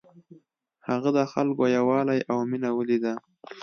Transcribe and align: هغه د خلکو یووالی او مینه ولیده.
هغه 0.87 1.09
د 1.17 1.19
خلکو 1.31 1.63
یووالی 1.77 2.19
او 2.31 2.37
مینه 2.49 2.69
ولیده. 2.73 3.13